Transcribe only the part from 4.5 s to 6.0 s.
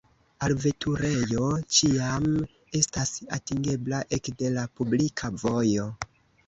la publika vojo.